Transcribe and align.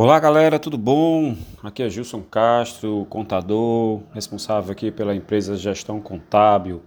Olá 0.00 0.20
galera, 0.20 0.60
tudo 0.60 0.78
bom? 0.78 1.34
Aqui 1.60 1.82
é 1.82 1.90
Gilson 1.90 2.22
Castro, 2.22 3.04
contador, 3.10 4.00
responsável 4.14 4.70
aqui 4.70 4.92
pela 4.92 5.12
empresa 5.12 5.56
Gestão 5.56 6.00
Contábil. 6.00 6.80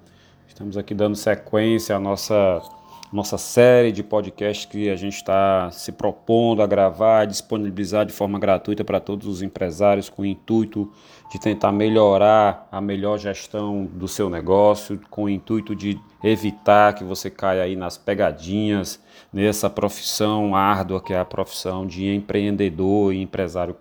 Estamos 0.48 0.78
aqui 0.78 0.94
dando 0.94 1.18
sequência 1.18 1.94
à 1.94 2.00
nossa, 2.00 2.62
nossa 3.12 3.38
série 3.38 3.92
de 3.92 4.02
podcasts 4.02 4.66
que 4.66 4.89
a 4.89 4.96
gente 4.96 5.18
está 5.18 5.70
se 5.71 5.92
propondo 5.92 6.62
a 6.62 6.68
gravar 6.68 7.26
disponibilizar 7.26 8.05
de 8.05 8.14
forma 8.14 8.39
gratuita 8.39 8.86
para 8.86 9.02
todos 9.02 9.28
os 9.28 9.41
empresários 9.41 10.07
com 10.07 10.21
o 10.21 10.25
intuito 10.25 10.89
de 11.29 11.39
tentar 11.39 11.74
melhorar 11.74 12.68
a 12.71 12.79
melhor 12.79 13.18
gestão 13.18 13.86
do 13.86 14.07
seu 14.07 14.29
negócio, 14.29 15.00
com 15.10 15.25
o 15.25 15.29
intuito 15.29 15.75
de 15.75 16.00
evitar 16.24 16.93
que 16.93 17.04
você 17.04 17.29
caia 17.29 17.64
aí 17.64 17.75
nas 17.75 17.97
pegadinhas 17.97 19.02
nessa 19.32 19.70
profissão 19.70 20.55
árdua 20.55 21.02
que 21.02 21.14
é 21.14 21.20
a 21.20 21.25
profissão 21.25 21.86
de 21.86 22.14
empreendedor 22.14 23.14
e 23.14 23.21
empresário 23.21 23.75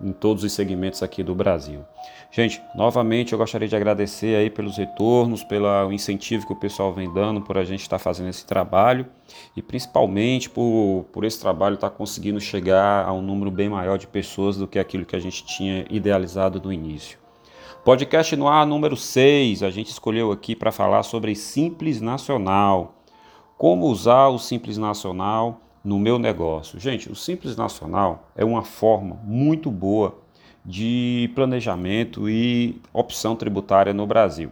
em 0.00 0.12
todos 0.12 0.44
os 0.44 0.52
segmentos 0.52 1.02
aqui 1.02 1.22
do 1.22 1.34
Brasil. 1.34 1.84
Gente, 2.30 2.62
novamente 2.74 3.32
eu 3.32 3.38
gostaria 3.38 3.66
de 3.66 3.74
agradecer 3.74 4.36
aí 4.36 4.48
pelos 4.48 4.76
retornos, 4.76 5.42
pelo 5.42 5.92
incentivo 5.92 6.46
que 6.46 6.52
o 6.52 6.56
pessoal 6.56 6.92
vem 6.92 7.12
dando 7.12 7.40
por 7.40 7.58
a 7.58 7.64
gente 7.64 7.80
estar 7.80 7.98
fazendo 7.98 8.28
esse 8.28 8.46
trabalho 8.46 9.06
e 9.56 9.60
principalmente 9.60 10.48
por, 10.48 11.06
por 11.12 11.24
esse 11.24 11.40
trabalho 11.40 11.74
estar 11.74 11.90
conseguindo 11.90 12.40
chegar 12.40 13.06
a 13.06 13.12
um 13.12 13.20
número 13.20 13.50
bem 13.50 13.68
maior 13.68 13.98
de 13.98 14.06
pessoas 14.06 14.56
do 14.56 14.68
que 14.68 14.78
aquilo 14.78 15.04
que 15.04 15.16
a 15.16 15.20
gente 15.20 15.44
tinha 15.44 15.84
idealizado 15.90 16.60
no 16.62 16.72
início. 16.72 17.18
Podcast 17.84 18.36
no 18.36 18.46
ar 18.46 18.66
número 18.66 18.96
6, 18.96 19.62
a 19.62 19.70
gente 19.70 19.90
escolheu 19.90 20.30
aqui 20.30 20.54
para 20.54 20.70
falar 20.70 21.02
sobre 21.02 21.34
Simples 21.34 22.00
Nacional. 22.00 22.94
Como 23.56 23.86
usar 23.86 24.28
o 24.28 24.38
Simples 24.38 24.78
Nacional 24.78 25.60
no 25.84 25.98
meu 25.98 26.18
negócio. 26.18 26.78
Gente, 26.78 27.10
o 27.10 27.14
Simples 27.14 27.56
Nacional 27.56 28.28
é 28.36 28.44
uma 28.44 28.62
forma 28.62 29.18
muito 29.24 29.70
boa 29.70 30.18
de 30.64 31.30
planejamento 31.34 32.28
e 32.28 32.80
opção 32.92 33.34
tributária 33.34 33.94
no 33.94 34.06
Brasil. 34.06 34.50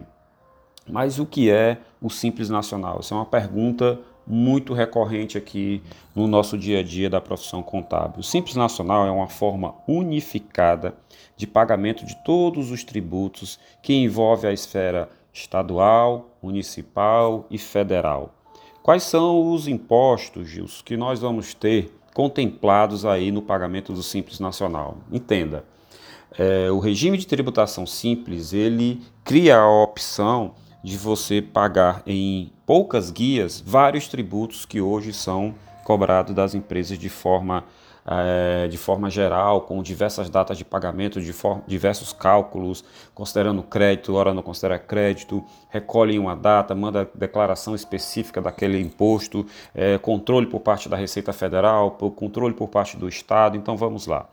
Mas 0.87 1.19
o 1.19 1.25
que 1.25 1.51
é 1.51 1.77
o 2.01 2.09
Simples 2.09 2.49
Nacional? 2.49 2.97
Essa 2.99 3.13
é 3.13 3.17
uma 3.17 3.25
pergunta 3.25 3.99
muito 4.25 4.73
recorrente 4.73 5.37
aqui 5.37 5.81
no 6.15 6.27
nosso 6.27 6.57
dia 6.57 6.79
a 6.79 6.83
dia 6.83 7.09
da 7.09 7.21
profissão 7.21 7.63
contábil. 7.63 8.19
O 8.19 8.23
Simples 8.23 8.55
Nacional 8.55 9.05
é 9.05 9.11
uma 9.11 9.27
forma 9.27 9.75
unificada 9.87 10.95
de 11.35 11.47
pagamento 11.47 12.05
de 12.05 12.15
todos 12.23 12.69
os 12.71 12.83
tributos 12.83 13.59
que 13.81 13.93
envolve 13.93 14.47
a 14.47 14.53
esfera 14.53 15.09
estadual, 15.33 16.37
municipal 16.41 17.45
e 17.49 17.57
federal. 17.57 18.33
Quais 18.81 19.03
são 19.03 19.51
os 19.53 19.67
impostos, 19.67 20.47
Gilson, 20.47 20.83
que 20.83 20.97
nós 20.97 21.19
vamos 21.19 21.53
ter 21.53 21.93
contemplados 22.13 23.05
aí 23.05 23.31
no 23.31 23.41
pagamento 23.41 23.93
do 23.93 24.01
Simples 24.01 24.39
Nacional? 24.39 24.97
Entenda, 25.11 25.63
é, 26.37 26.71
o 26.71 26.79
regime 26.79 27.17
de 27.17 27.27
tributação 27.27 27.85
simples 27.85 28.53
ele 28.53 29.01
cria 29.23 29.57
a 29.57 29.83
opção 29.83 30.53
de 30.83 30.97
você 30.97 31.41
pagar 31.41 32.01
em 32.05 32.51
poucas 32.65 33.11
guias 33.11 33.61
vários 33.65 34.07
tributos 34.07 34.65
que 34.65 34.79
hoje 34.79 35.11
são 35.11 35.53
cobrados 35.83 36.33
das 36.33 36.55
empresas 36.55 36.97
de 36.97 37.09
forma 37.09 37.65
é, 38.05 38.67
de 38.67 38.77
forma 38.77 39.09
geral, 39.09 39.61
com 39.61 39.81
diversas 39.83 40.29
datas 40.29 40.57
de 40.57 40.65
pagamento, 40.65 41.21
de 41.21 41.33
diversos 41.67 42.13
cálculos, 42.13 42.83
considerando 43.13 43.61
crédito, 43.63 44.15
hora 44.15 44.33
não 44.33 44.41
considera 44.41 44.79
crédito, 44.79 45.43
recolhe 45.69 46.17
uma 46.17 46.35
data, 46.35 46.73
manda 46.73 47.09
declaração 47.13 47.75
específica 47.75 48.41
daquele 48.41 48.79
imposto, 48.79 49.45
é, 49.73 49.97
controle 49.97 50.47
por 50.47 50.59
parte 50.59 50.89
da 50.89 50.97
Receita 50.97 51.33
Federal, 51.33 51.91
controle 51.91 52.53
por 52.53 52.67
parte 52.67 52.97
do 52.97 53.07
Estado. 53.07 53.57
Então 53.57 53.77
vamos 53.77 54.07
lá. 54.07 54.27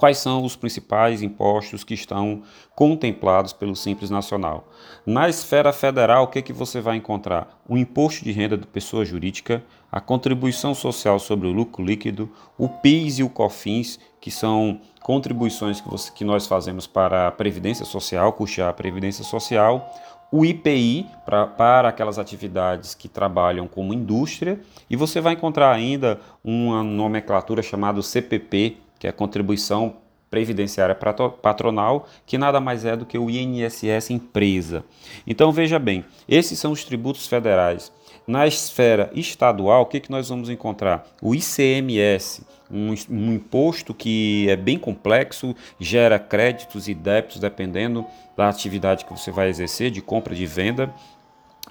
Quais 0.00 0.16
são 0.16 0.42
os 0.46 0.56
principais 0.56 1.20
impostos 1.20 1.84
que 1.84 1.92
estão 1.92 2.40
contemplados 2.74 3.52
pelo 3.52 3.76
Simples 3.76 4.08
Nacional? 4.08 4.66
Na 5.04 5.28
esfera 5.28 5.74
federal, 5.74 6.24
o 6.24 6.28
que, 6.28 6.40
que 6.40 6.54
você 6.54 6.80
vai 6.80 6.96
encontrar? 6.96 7.60
O 7.68 7.76
imposto 7.76 8.24
de 8.24 8.32
renda 8.32 8.56
de 8.56 8.66
pessoa 8.66 9.04
jurídica, 9.04 9.62
a 9.92 10.00
contribuição 10.00 10.74
social 10.74 11.18
sobre 11.18 11.48
o 11.48 11.52
lucro 11.52 11.84
líquido, 11.84 12.32
o 12.56 12.66
PIS 12.66 13.18
e 13.18 13.22
o 13.22 13.28
COFINS, 13.28 14.00
que 14.18 14.30
são 14.30 14.80
contribuições 15.02 15.82
que, 15.82 15.90
você, 15.90 16.10
que 16.10 16.24
nós 16.24 16.46
fazemos 16.46 16.86
para 16.86 17.28
a 17.28 17.30
Previdência 17.30 17.84
Social, 17.84 18.32
custear 18.32 18.70
a 18.70 18.72
Previdência 18.72 19.22
Social, 19.22 19.86
o 20.32 20.46
IPI 20.46 21.08
pra, 21.26 21.46
para 21.46 21.90
aquelas 21.90 22.18
atividades 22.18 22.94
que 22.94 23.06
trabalham 23.06 23.68
como 23.68 23.92
indústria, 23.92 24.62
e 24.88 24.96
você 24.96 25.20
vai 25.20 25.34
encontrar 25.34 25.70
ainda 25.70 26.18
uma 26.42 26.82
nomenclatura 26.82 27.60
chamada 27.60 28.00
CPP, 28.00 28.78
que 29.00 29.06
é 29.06 29.10
a 29.10 29.14
contribuição 29.14 29.96
previdenciária 30.30 30.94
patronal, 30.94 32.06
que 32.24 32.38
nada 32.38 32.60
mais 32.60 32.84
é 32.84 32.96
do 32.96 33.04
que 33.04 33.18
o 33.18 33.28
INSS 33.28 34.10
empresa. 34.10 34.84
Então 35.26 35.50
veja 35.50 35.78
bem, 35.78 36.04
esses 36.28 36.58
são 36.58 36.70
os 36.70 36.84
tributos 36.84 37.26
federais. 37.26 37.90
Na 38.26 38.46
esfera 38.46 39.10
estadual, 39.12 39.82
o 39.82 39.86
que, 39.86 39.98
que 39.98 40.10
nós 40.10 40.28
vamos 40.28 40.48
encontrar? 40.48 41.04
O 41.20 41.34
ICMS, 41.34 42.46
um, 42.70 42.94
um 43.10 43.32
imposto 43.32 43.92
que 43.92 44.48
é 44.48 44.54
bem 44.54 44.78
complexo, 44.78 45.56
gera 45.80 46.18
créditos 46.18 46.86
e 46.86 46.94
débitos 46.94 47.40
dependendo 47.40 48.06
da 48.36 48.48
atividade 48.48 49.04
que 49.04 49.10
você 49.10 49.32
vai 49.32 49.48
exercer, 49.48 49.90
de 49.90 50.00
compra 50.00 50.34
de 50.34 50.46
venda 50.46 50.94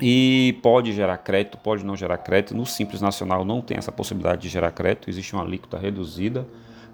e 0.01 0.57
pode 0.61 0.91
gerar 0.91 1.17
crédito, 1.19 1.57
pode 1.57 1.85
não 1.85 1.95
gerar 1.95 2.17
crédito. 2.17 2.55
No 2.55 2.65
Simples 2.65 2.99
Nacional 2.99 3.45
não 3.45 3.61
tem 3.61 3.77
essa 3.77 3.91
possibilidade 3.91 4.41
de 4.41 4.49
gerar 4.49 4.71
crédito, 4.71 5.09
existe 5.09 5.33
uma 5.33 5.43
alíquota 5.43 5.77
reduzida 5.77 6.45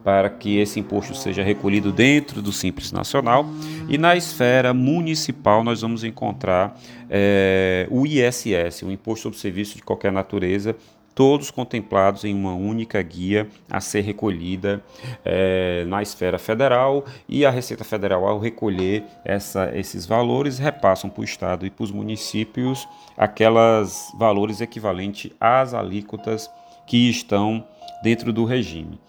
para 0.05 0.29
que 0.29 0.59
esse 0.59 0.79
imposto 0.79 1.15
seja 1.15 1.41
recolhido 1.41 1.91
dentro 1.91 2.39
do 2.39 2.51
Simples 2.51 2.91
Nacional. 2.91 3.43
E 3.89 3.97
na 3.97 4.15
esfera 4.15 4.71
municipal, 4.71 5.63
nós 5.63 5.81
vamos 5.81 6.03
encontrar 6.03 6.79
é, 7.09 7.87
o 7.89 8.05
ISS, 8.05 8.83
o 8.83 8.91
Imposto 8.91 9.23
sobre 9.23 9.39
Serviço 9.39 9.77
de 9.77 9.81
Qualquer 9.81 10.11
Natureza, 10.11 10.75
todos 11.15 11.49
contemplados 11.49 12.23
em 12.23 12.35
uma 12.35 12.53
única 12.53 13.01
guia 13.01 13.47
a 13.67 13.81
ser 13.81 14.01
recolhida 14.01 14.83
é, 15.23 15.83
na 15.87 16.03
esfera 16.03 16.37
federal 16.37 17.03
e 17.27 17.43
a 17.43 17.49
Receita 17.49 17.83
Federal, 17.83 18.27
ao 18.27 18.37
recolher 18.37 19.03
essa, 19.23 19.75
esses 19.75 20.05
valores, 20.05 20.59
repassam 20.59 21.09
para 21.09 21.21
o 21.21 21.23
Estado 21.23 21.65
e 21.65 21.71
para 21.71 21.83
os 21.83 21.91
municípios 21.91 22.87
aquelas 23.17 24.13
valores 24.19 24.61
equivalentes 24.61 25.31
às 25.41 25.73
alíquotas 25.73 26.47
que 26.85 27.09
estão 27.09 27.65
dentro 28.03 28.31
do 28.31 28.45
regime. 28.45 28.99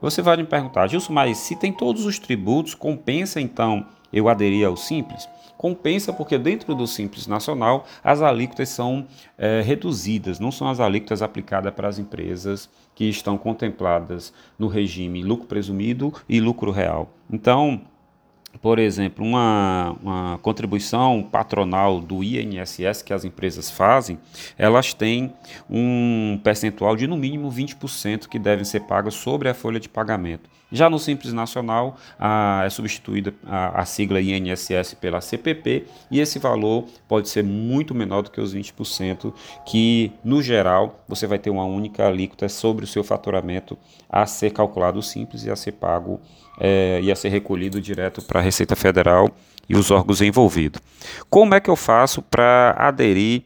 Você 0.00 0.22
vai 0.22 0.36
me 0.38 0.44
perguntar, 0.44 0.86
Gilson, 0.86 1.12
mas 1.12 1.36
se 1.36 1.54
tem 1.54 1.72
todos 1.72 2.06
os 2.06 2.18
tributos, 2.18 2.74
compensa 2.74 3.38
então 3.38 3.86
eu 4.10 4.28
aderir 4.30 4.66
ao 4.66 4.76
Simples? 4.76 5.28
Compensa 5.58 6.10
porque 6.10 6.38
dentro 6.38 6.74
do 6.74 6.86
Simples 6.86 7.26
Nacional 7.26 7.84
as 8.02 8.22
alíquotas 8.22 8.70
são 8.70 9.06
é, 9.36 9.60
reduzidas, 9.60 10.40
não 10.40 10.50
são 10.50 10.68
as 10.68 10.80
alíquotas 10.80 11.20
aplicadas 11.20 11.74
para 11.74 11.86
as 11.86 11.98
empresas 11.98 12.70
que 12.94 13.04
estão 13.04 13.36
contempladas 13.36 14.32
no 14.58 14.68
regime 14.68 15.22
lucro 15.22 15.46
presumido 15.46 16.14
e 16.26 16.40
lucro 16.40 16.70
real. 16.70 17.12
Então, 17.30 17.82
por 18.60 18.78
exemplo, 18.78 19.24
uma, 19.24 19.96
uma, 20.02 20.38
contribuição 20.38 21.22
patronal 21.22 22.00
do 22.00 22.22
INSS 22.22 23.02
que 23.02 23.12
as 23.12 23.24
empresas 23.24 23.70
fazem, 23.70 24.18
elas 24.58 24.92
têm 24.92 25.32
um 25.68 26.38
percentual 26.42 26.96
de 26.96 27.06
no 27.06 27.16
mínimo 27.16 27.50
20% 27.50 28.28
que 28.28 28.38
devem 28.38 28.64
ser 28.64 28.80
pagos 28.80 29.14
sobre 29.14 29.48
a 29.48 29.54
folha 29.54 29.80
de 29.80 29.88
pagamento. 29.88 30.50
Já 30.72 30.88
no 30.88 31.00
Simples 31.00 31.32
Nacional, 31.32 31.96
a, 32.18 32.62
é 32.64 32.70
substituída 32.70 33.34
a, 33.44 33.80
a, 33.80 33.84
sigla 33.84 34.20
INSS 34.20 34.94
pela 34.94 35.20
CPP 35.20 35.86
e 36.10 36.20
esse 36.20 36.38
valor 36.38 36.86
pode 37.08 37.28
ser 37.28 37.42
muito 37.42 37.92
menor 37.92 38.22
do 38.22 38.30
que 38.30 38.40
os 38.40 38.54
20%, 38.54 39.32
que 39.66 40.12
no 40.22 40.40
geral 40.40 41.02
você 41.08 41.26
vai 41.26 41.40
ter 41.40 41.50
uma 41.50 41.64
única 41.64 42.06
alíquota 42.06 42.48
sobre 42.48 42.84
o 42.84 42.88
seu 42.88 43.02
faturamento 43.02 43.76
a 44.08 44.26
ser 44.26 44.52
calculado 44.52 45.02
simples 45.02 45.44
e 45.44 45.50
a 45.50 45.56
ser 45.56 45.72
pago 45.72 46.20
é, 46.58 47.00
e 47.02 47.10
a 47.10 47.16
ser 47.16 47.28
recolhido 47.28 47.80
direto 47.80 48.22
para 48.22 48.40
a 48.40 48.42
Receita 48.42 48.74
Federal 48.74 49.30
e 49.68 49.76
os 49.76 49.90
órgãos 49.90 50.20
envolvidos. 50.20 50.80
Como 51.28 51.54
é 51.54 51.60
que 51.60 51.70
eu 51.70 51.76
faço 51.76 52.22
para 52.22 52.74
aderir 52.76 53.42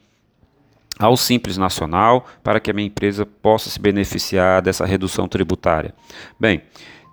ao 0.99 1.17
Simples 1.17 1.59
Nacional 1.59 2.27
para 2.43 2.61
que 2.61 2.71
a 2.71 2.75
minha 2.75 2.87
empresa 2.87 3.27
possa 3.27 3.69
se 3.69 3.79
beneficiar 3.79 4.62
dessa 4.62 4.87
redução 4.87 5.29
tributária? 5.29 5.95
Bem, 6.41 6.62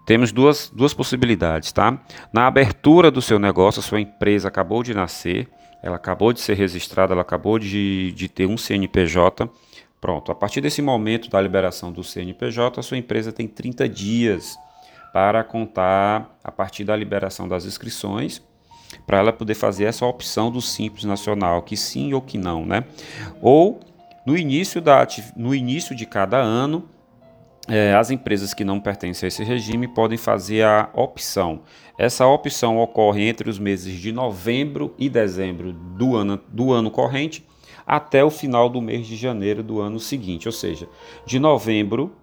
temos 0.05 0.31
duas, 0.31 0.71
duas 0.73 0.93
possibilidades, 0.93 1.71
tá? 1.71 2.01
Na 2.33 2.47
abertura 2.47 3.11
do 3.11 3.21
seu 3.21 3.37
negócio, 3.37 3.79
a 3.79 3.83
sua 3.83 4.01
empresa 4.01 4.47
acabou 4.47 4.81
de 4.81 4.93
nascer, 4.93 5.47
ela 5.83 5.95
acabou 5.95 6.33
de 6.33 6.39
ser 6.39 6.55
registrada, 6.55 7.13
ela 7.13 7.21
acabou 7.21 7.59
de, 7.59 8.11
de 8.13 8.27
ter 8.27 8.45
um 8.45 8.57
CNPJ. 8.57 9.49
Pronto, 9.99 10.31
a 10.31 10.35
partir 10.35 10.61
desse 10.61 10.81
momento 10.81 11.29
da 11.29 11.39
liberação 11.39 11.91
do 11.91 12.03
CNPJ, 12.03 12.79
a 12.79 12.83
sua 12.83 12.97
empresa 12.97 13.31
tem 13.31 13.47
30 13.47 13.87
dias 13.87 14.57
para 15.13 15.43
contar 15.43 16.37
a 16.43 16.51
partir 16.51 16.83
da 16.83 16.95
liberação 16.95 17.47
das 17.47 17.65
inscrições, 17.65 18.41
para 19.05 19.19
ela 19.19 19.33
poder 19.33 19.55
fazer 19.55 19.85
essa 19.85 20.05
opção 20.05 20.51
do 20.51 20.61
Simples 20.61 21.03
Nacional, 21.03 21.61
que 21.61 21.77
sim 21.77 22.13
ou 22.13 22.21
que 22.21 22.37
não, 22.37 22.65
né? 22.65 22.83
Ou 23.41 23.79
no 24.25 24.37
início, 24.37 24.81
da, 24.81 25.07
no 25.35 25.55
início 25.55 25.95
de 25.95 26.05
cada 26.05 26.37
ano, 26.37 26.87
é, 27.67 27.93
as 27.93 28.11
empresas 28.11 28.53
que 28.53 28.63
não 28.63 28.79
pertencem 28.79 29.25
a 29.25 29.29
esse 29.29 29.43
regime 29.43 29.87
podem 29.87 30.17
fazer 30.17 30.63
a 30.63 30.89
opção. 30.93 31.61
Essa 31.97 32.25
opção 32.25 32.77
ocorre 32.77 33.27
entre 33.27 33.49
os 33.49 33.59
meses 33.59 33.99
de 33.99 34.11
novembro 34.11 34.93
e 34.97 35.09
dezembro 35.09 35.71
do 35.71 36.15
ano, 36.15 36.39
do 36.47 36.71
ano 36.71 36.89
corrente 36.89 37.45
até 37.85 38.23
o 38.23 38.29
final 38.29 38.69
do 38.69 38.81
mês 38.81 39.05
de 39.05 39.15
janeiro 39.15 39.61
do 39.63 39.81
ano 39.81 39.99
seguinte, 39.99 40.47
ou 40.47 40.51
seja, 40.51 40.87
de 41.25 41.39
novembro 41.39 42.15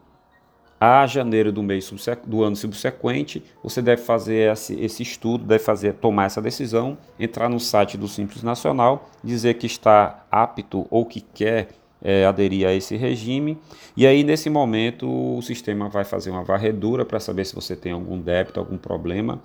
a 0.81 1.07
janeiro 1.07 1.51
do 1.51 1.63
mês 1.63 1.91
do 2.25 2.43
ano 2.43 2.55
subsequente, 2.55 3.43
você 3.63 3.83
deve 3.83 4.03
fazer 4.03 4.53
esse, 4.53 4.79
esse, 4.81 5.03
estudo, 5.03 5.45
deve 5.45 5.63
fazer 5.63 5.95
tomar 5.95 6.27
essa 6.27 6.41
decisão, 6.41 6.97
entrar 7.19 7.49
no 7.49 7.59
site 7.59 7.97
do 7.97 8.07
Simples 8.07 8.43
Nacional, 8.43 9.09
dizer 9.23 9.55
que 9.55 9.67
está 9.67 10.25
apto 10.31 10.87
ou 10.91 11.05
que 11.05 11.21
quer 11.21 11.69
é, 12.01 12.25
aderir 12.25 12.67
a 12.67 12.73
esse 12.73 12.97
regime. 12.97 13.59
E 13.97 14.07
aí, 14.07 14.23
nesse 14.23 14.49
momento, 14.49 15.09
o 15.09 15.43
sistema 15.43 15.89
vai 15.89 16.05
fazer 16.05 16.31
uma 16.31 16.45
varredura 16.45 17.05
para 17.05 17.19
saber 17.19 17.45
se 17.45 17.55
você 17.55 17.75
tem 17.75 17.93
algum 17.93 18.21
débito, 18.21 18.61
algum 18.61 18.77
problema 18.77 19.41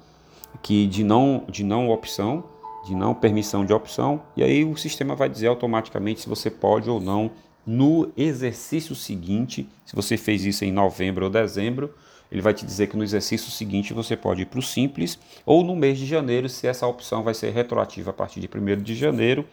que 0.62 0.85
de 0.85 1.03
não, 1.03 1.45
de 1.50 1.63
não 1.63 1.89
opção, 1.89 2.44
de 2.85 2.95
não 2.95 3.13
permissão 3.13 3.65
de 3.65 3.74
opção. 3.74 4.21
E 4.35 4.44
aí 4.44 4.63
o 4.63 4.75
sistema 4.77 5.15
vai 5.15 5.30
dizer 5.30 5.47
automaticamente 5.47 6.21
se 6.21 6.30
você 6.30 6.51
pode 6.51 6.89
ou 6.89 7.00
não 7.00 7.31
no 7.65 8.12
exercício 8.18 8.95
seguinte, 8.95 9.68
se 9.86 9.95
você 9.95 10.18
fez 10.18 10.44
isso 10.44 10.65
em 10.65 10.71
novembro 10.71 11.25
ou 11.25 11.31
dezembro, 11.31 11.94
ele 12.31 12.42
vai 12.42 12.54
te 12.54 12.65
dizer 12.65 12.88
que 12.88 12.98
no 12.98 13.04
exercício 13.04 13.51
seguinte 13.51 13.94
você 13.94 14.18
pode 14.18 14.42
ir 14.42 14.45
para 14.45 14.60
o 14.60 14.62
simples, 14.62 15.19
ou 15.45 15.63
no 15.63 15.75
mês 15.75 16.00
de 16.00 16.06
janeiro, 16.06 16.50
se 16.50 16.65
essa 16.65 16.88
opção 16.88 17.24
vai 17.24 17.33
ser 17.33 17.51
retroativa 17.51 18.10
a 18.10 18.13
partir 18.13 18.39
de 18.39 18.50
1 18.51 18.81
de 18.81 18.95
janeiro 18.95 19.45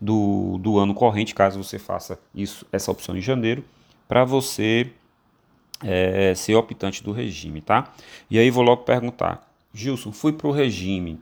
do, 0.00 0.56
do 0.58 0.78
ano 0.78 0.94
corrente, 0.94 1.34
caso 1.34 1.62
você 1.62 1.78
faça 1.78 2.18
isso, 2.34 2.64
essa 2.70 2.90
opção 2.90 3.16
em 3.16 3.20
janeiro, 3.20 3.64
para 4.06 4.24
você 4.24 4.90
é, 5.82 6.32
ser 6.34 6.54
optante 6.54 7.02
do 7.02 7.12
regime, 7.12 7.60
tá? 7.60 7.92
E 8.30 8.38
aí 8.38 8.50
vou 8.50 8.62
logo 8.62 8.84
perguntar, 8.84 9.48
Gilson, 9.74 10.12
fui 10.12 10.32
para 10.32 10.46
o 10.46 10.52
regime, 10.52 11.20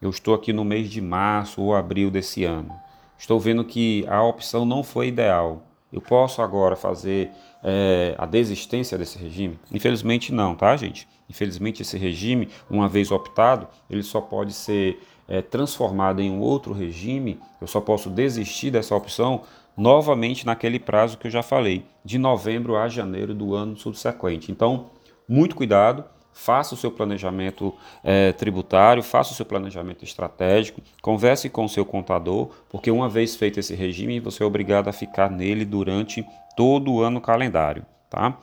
eu 0.00 0.10
estou 0.10 0.34
aqui 0.34 0.52
no 0.52 0.64
mês 0.64 0.88
de 0.88 1.00
março 1.00 1.60
ou 1.60 1.74
abril 1.74 2.10
desse 2.10 2.44
ano, 2.44 2.72
estou 3.18 3.38
vendo 3.38 3.64
que 3.64 4.04
a 4.08 4.22
opção 4.22 4.64
não 4.64 4.82
foi 4.82 5.08
ideal, 5.08 5.62
eu 5.92 6.00
posso 6.00 6.42
agora 6.42 6.76
fazer 6.76 7.30
é, 7.62 8.14
a 8.18 8.26
desistência 8.26 8.98
desse 8.98 9.18
regime? 9.18 9.58
Infelizmente 9.72 10.32
não, 10.32 10.54
tá, 10.54 10.76
gente? 10.76 11.08
Infelizmente 11.28 11.82
esse 11.82 11.96
regime, 11.96 12.48
uma 12.68 12.88
vez 12.88 13.10
optado, 13.10 13.66
ele 13.88 14.02
só 14.02 14.20
pode 14.20 14.52
ser 14.52 15.00
é, 15.28 15.40
transformado 15.40 16.20
em 16.20 16.30
um 16.30 16.40
outro 16.40 16.72
regime. 16.72 17.40
Eu 17.60 17.66
só 17.66 17.80
posso 17.80 18.10
desistir 18.10 18.70
dessa 18.70 18.94
opção 18.94 19.42
novamente 19.76 20.46
naquele 20.46 20.78
prazo 20.78 21.18
que 21.18 21.26
eu 21.26 21.30
já 21.30 21.42
falei, 21.42 21.84
de 22.04 22.18
novembro 22.18 22.76
a 22.76 22.88
janeiro 22.88 23.34
do 23.34 23.54
ano 23.54 23.76
subsequente. 23.76 24.50
Então, 24.50 24.90
muito 25.28 25.54
cuidado 25.54 26.04
faça 26.36 26.74
o 26.74 26.76
seu 26.78 26.90
planejamento 26.90 27.74
é, 28.04 28.30
tributário, 28.32 29.02
faça 29.02 29.32
o 29.32 29.34
seu 29.34 29.46
planejamento 29.46 30.04
estratégico, 30.04 30.82
converse 31.00 31.48
com 31.48 31.64
o 31.64 31.68
seu 31.68 31.84
contador, 31.84 32.50
porque 32.68 32.90
uma 32.90 33.08
vez 33.08 33.34
feito 33.34 33.58
esse 33.58 33.74
regime, 33.74 34.20
você 34.20 34.42
é 34.42 34.46
obrigado 34.46 34.88
a 34.88 34.92
ficar 34.92 35.30
nele 35.30 35.64
durante 35.64 36.24
todo 36.54 36.92
o 36.92 37.00
ano 37.00 37.22
calendário. 37.22 37.86
Tá? 38.10 38.36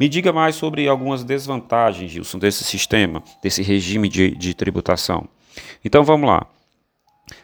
Me 0.00 0.08
diga 0.08 0.32
mais 0.32 0.56
sobre 0.56 0.88
algumas 0.88 1.22
desvantagens, 1.22 2.10
Gilson, 2.10 2.40
desse 2.40 2.64
sistema, 2.64 3.22
desse 3.40 3.62
regime 3.62 4.08
de, 4.08 4.32
de 4.32 4.52
tributação. 4.52 5.28
Então 5.84 6.02
vamos 6.02 6.28
lá. 6.28 6.44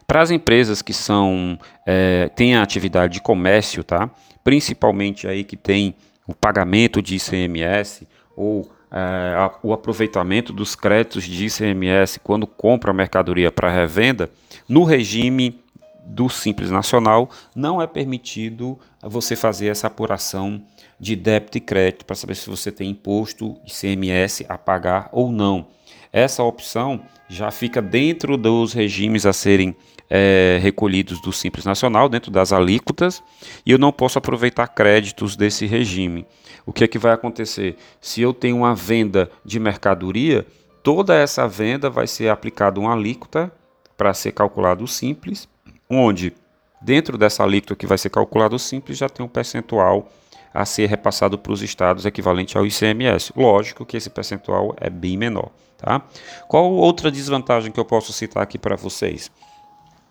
Para 0.09 0.23
as 0.23 0.33
empresas 0.33 0.83
que 0.83 0.93
são 0.93 1.57
é, 1.87 2.29
têm 2.35 2.57
a 2.57 2.63
atividade 2.63 3.15
de 3.15 3.21
comércio, 3.21 3.85
tá? 3.85 4.11
principalmente 4.43 5.29
aí 5.29 5.45
que 5.45 5.57
tem 5.57 5.95
o 6.27 6.35
pagamento 6.35 7.01
de 7.01 7.15
ICMS 7.15 8.09
ou 8.37 8.69
é, 8.91 9.51
o 9.63 9.73
aproveitamento 9.73 10.53
dos 10.53 10.75
créditos 10.75 11.25
de 11.25 11.47
ICMS 11.47 12.21
quando 12.21 12.47
compra 12.47 12.93
mercadoria 12.93 13.53
para 13.53 13.71
revenda, 13.71 14.31
no 14.69 14.85
regime 14.85 15.61
do 16.05 16.29
Simples 16.29 16.71
Nacional, 16.71 17.29
não 17.55 17.83
é 17.83 17.87
permitido 17.87 18.79
você 19.03 19.37
fazer 19.37 19.69
essa 19.69 19.87
apuração 19.87 20.63
de 20.99 21.15
débito 21.15 21.59
e 21.59 21.61
crédito 21.61 22.05
para 22.05 22.17
saber 22.17 22.35
se 22.35 22.49
você 22.49 22.73
tem 22.73 22.91
imposto 22.91 23.57
ICMS 23.67 24.47
a 24.49 24.57
pagar 24.57 25.09
ou 25.13 25.31
não. 25.31 25.67
Essa 26.13 26.43
opção 26.43 27.01
já 27.29 27.51
fica 27.51 27.83
dentro 27.83 28.37
dos 28.37 28.73
regimes 28.73 29.27
a 29.27 29.33
serem 29.33 29.77
é, 30.09 30.59
recolhidos 30.63 31.21
do 31.21 31.33
Simples 31.33 31.65
Nacional, 31.65 32.09
dentro 32.09 32.31
das 32.31 32.53
alíquotas, 32.53 33.23
e 33.65 33.71
eu 33.71 33.79
não 33.79 33.93
posso 33.93 34.19
aproveitar 34.19 34.67
créditos 34.69 35.37
desse 35.37 35.67
regime. 35.67 36.27
O 36.65 36.73
que 36.73 36.85
é 36.85 36.89
que 36.89 36.99
vai 36.99 37.13
acontecer? 37.13 37.77
Se 38.01 38.23
eu 38.23 38.33
tenho 38.33 38.57
uma 38.57 38.75
venda 38.75 39.31
de 39.45 39.61
mercadoria, 39.61 40.47
toda 40.83 41.15
essa 41.15 41.47
venda 41.47 41.91
vai 41.91 42.07
ser 42.07 42.31
aplicada 42.31 42.81
uma 42.81 42.93
alíquota 42.93 43.53
para 43.97 44.15
ser 44.15 44.33
calculado 44.33 44.85
o 44.85 44.89
Simples, 44.89 45.49
onde 45.91 46.33
dentro 46.81 47.19
dessa 47.19 47.43
alíquota 47.43 47.77
que 47.77 47.87
vai 47.87 47.99
ser 47.99 48.11
calculado 48.11 48.57
o 48.57 48.59
Simples 48.59 48.97
já 48.99 49.09
tem 49.09 49.25
um 49.25 49.29
percentual 49.29 50.11
a 50.55 50.65
ser 50.65 50.87
repassado 50.87 51.39
para 51.39 51.53
os 51.53 51.63
estados 51.63 52.07
equivalente 52.07 52.57
ao 52.57 52.67
ICMS. 52.67 53.33
Lógico 53.37 53.85
que 53.85 53.97
esse 53.97 54.09
percentual 54.09 54.75
é 54.81 54.89
bem 54.89 55.17
menor. 55.17 55.51
Tá? 55.79 56.03
Qual 56.47 56.71
outra 56.73 57.11
desvantagem 57.11 57.73
que 57.73 57.81
eu 57.81 57.85
posso 57.85 58.13
citar 58.13 58.43
aqui 58.43 58.59
para 58.59 58.77
vocês? 58.77 59.31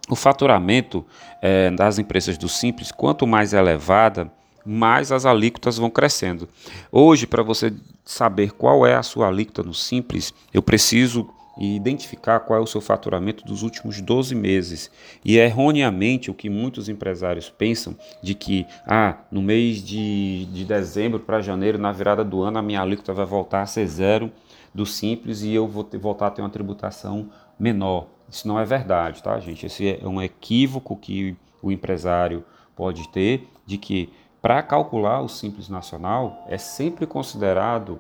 o 0.10 0.16
faturamento 0.16 1.06
é, 1.42 1.70
das 1.72 2.00
empresas 2.00 2.38
do 2.38 2.48
Simples, 2.48 2.92
quanto 2.92 3.28
mais 3.28 3.54
elevada, 3.54 4.32
mais 4.66 5.12
as 5.12 5.26
alíquotas 5.26 5.78
vão 5.78 5.90
crescendo. 5.90 6.48
Hoje, 6.92 7.28
para 7.28 7.44
você 7.44 7.74
saber 8.06 8.52
qual 8.52 8.86
é 8.86 8.96
a 8.96 9.04
sua 9.04 9.28
alíquota 9.28 9.64
no 9.64 9.74
Simples, 9.74 10.34
eu 10.54 10.62
preciso 10.62 11.30
identificar 11.60 12.42
qual 12.42 12.60
é 12.60 12.62
o 12.62 12.68
seu 12.68 12.80
faturamento 12.80 13.44
dos 13.44 13.64
últimos 13.64 14.00
12 14.00 14.36
meses. 14.36 14.92
E 15.26 15.38
erroneamente 15.38 16.30
o 16.30 16.34
que 16.34 16.50
muitos 16.50 16.88
empresários 16.88 17.50
pensam 17.50 17.96
de 18.22 18.36
que 18.36 18.66
ah, 18.86 19.18
no 19.32 19.42
mês 19.42 19.84
de, 19.84 20.46
de 20.46 20.64
dezembro 20.64 21.20
para 21.20 21.42
janeiro, 21.42 21.80
na 21.80 21.92
virada 21.92 22.24
do 22.24 22.44
ano, 22.44 22.60
a 22.60 22.62
minha 22.62 22.82
alíquota 22.82 23.12
vai 23.12 23.26
voltar 23.26 23.64
a 23.64 23.66
ser 23.66 23.88
zero 23.88 24.32
do 24.78 24.86
Simples 24.86 25.42
e 25.42 25.52
eu 25.52 25.68
vou 25.68 25.84
ter, 25.84 25.98
voltar 25.98 26.28
a 26.28 26.30
ter 26.30 26.44
uma 26.44 26.52
tributação 26.52 27.32
menor. 27.58 28.06
Isso 28.30 28.48
não 28.48 28.60
é 28.60 28.64
verdade, 28.64 29.24
tá, 29.24 29.40
gente? 29.40 29.66
Esse 29.66 30.00
é 30.00 30.08
um 30.08 30.22
equívoco 30.22 30.96
que 30.96 31.36
o 31.64 31.72
empresário 31.72 32.46
pode 32.76 33.10
ter 33.10 33.50
de 33.66 33.80
que 33.80 34.14
para 34.40 34.62
calcular 34.62 35.22
o 35.22 35.28
Simples 35.28 35.68
Nacional 35.68 36.46
é 36.48 36.60
sempre 36.60 37.08
considerado 37.08 38.00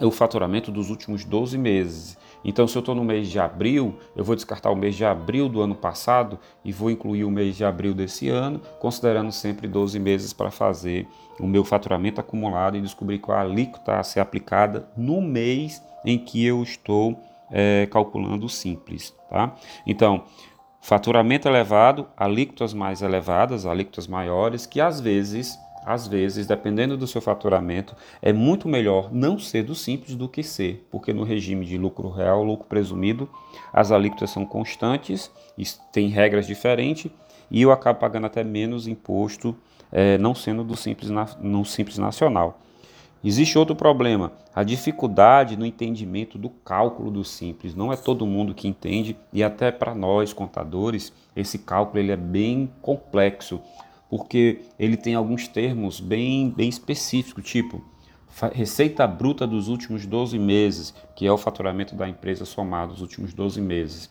o 0.00 0.10
faturamento 0.10 0.72
dos 0.72 0.88
últimos 0.88 1.26
12 1.26 1.58
meses. 1.58 2.16
Então, 2.44 2.66
se 2.66 2.76
eu 2.76 2.80
estou 2.80 2.94
no 2.94 3.04
mês 3.04 3.28
de 3.28 3.38
abril, 3.38 3.96
eu 4.16 4.24
vou 4.24 4.34
descartar 4.34 4.70
o 4.70 4.76
mês 4.76 4.94
de 4.94 5.04
abril 5.04 5.48
do 5.48 5.60
ano 5.60 5.74
passado 5.74 6.38
e 6.64 6.72
vou 6.72 6.90
incluir 6.90 7.24
o 7.24 7.30
mês 7.30 7.56
de 7.56 7.64
abril 7.64 7.94
desse 7.94 8.28
ano, 8.28 8.60
considerando 8.80 9.30
sempre 9.30 9.68
12 9.68 9.98
meses 9.98 10.32
para 10.32 10.50
fazer 10.50 11.06
o 11.38 11.46
meu 11.46 11.64
faturamento 11.64 12.20
acumulado 12.20 12.76
e 12.76 12.80
descobrir 12.80 13.18
qual 13.18 13.38
a 13.38 13.42
alíquota 13.42 13.98
a 13.98 14.02
ser 14.02 14.20
aplicada 14.20 14.88
no 14.96 15.20
mês 15.20 15.82
em 16.04 16.18
que 16.18 16.44
eu 16.44 16.62
estou 16.62 17.18
é, 17.50 17.86
calculando 17.90 18.48
simples. 18.48 19.14
Tá? 19.28 19.54
Então, 19.86 20.24
faturamento 20.80 21.48
elevado, 21.48 22.08
alíquotas 22.16 22.74
mais 22.74 23.02
elevadas, 23.02 23.66
alíquotas 23.66 24.06
maiores, 24.06 24.66
que 24.66 24.80
às 24.80 25.00
vezes, 25.00 25.58
às 25.84 26.06
vezes, 26.06 26.46
dependendo 26.46 26.96
do 26.96 27.06
seu 27.06 27.20
faturamento, 27.20 27.96
é 28.20 28.32
muito 28.32 28.68
melhor 28.68 29.12
não 29.12 29.38
ser 29.38 29.62
do 29.62 29.74
simples 29.74 30.14
do 30.14 30.28
que 30.28 30.42
ser, 30.42 30.86
porque 30.90 31.12
no 31.12 31.24
regime 31.24 31.66
de 31.66 31.76
lucro 31.76 32.08
real, 32.08 32.44
lucro 32.44 32.66
presumido, 32.66 33.28
as 33.72 33.90
alíquotas 33.90 34.30
são 34.30 34.46
constantes, 34.46 35.30
tem 35.92 36.08
regras 36.08 36.46
diferentes 36.46 37.10
e 37.50 37.62
eu 37.62 37.70
acabo 37.70 37.98
pagando 37.98 38.26
até 38.26 38.42
menos 38.42 38.86
imposto, 38.86 39.56
é, 39.90 40.16
não 40.18 40.34
sendo 40.34 40.64
do 40.64 40.76
simples, 40.76 41.10
no 41.40 41.64
simples 41.64 41.98
nacional. 41.98 42.58
Existe 43.24 43.56
outro 43.56 43.76
problema, 43.76 44.32
a 44.52 44.64
dificuldade 44.64 45.56
no 45.56 45.64
entendimento 45.64 46.36
do 46.36 46.50
cálculo 46.50 47.08
do 47.08 47.22
simples. 47.22 47.72
Não 47.72 47.92
é 47.92 47.96
todo 47.96 48.26
mundo 48.26 48.52
que 48.52 48.66
entende 48.66 49.16
e 49.32 49.44
até 49.44 49.70
para 49.70 49.94
nós 49.94 50.32
contadores 50.32 51.12
esse 51.36 51.58
cálculo 51.58 52.00
ele 52.00 52.10
é 52.10 52.16
bem 52.16 52.68
complexo, 52.82 53.60
porque 54.12 54.60
ele 54.78 54.98
tem 54.98 55.14
alguns 55.14 55.48
termos 55.48 55.98
bem, 55.98 56.50
bem 56.50 56.68
específicos, 56.68 57.44
tipo 57.44 57.82
receita 58.52 59.06
bruta 59.06 59.46
dos 59.46 59.68
últimos 59.68 60.04
12 60.04 60.38
meses, 60.38 60.92
que 61.16 61.26
é 61.26 61.32
o 61.32 61.38
faturamento 61.38 61.94
da 61.94 62.06
empresa 62.06 62.44
somado 62.44 62.92
dos 62.92 63.00
últimos 63.00 63.32
12 63.32 63.58
meses. 63.62 64.10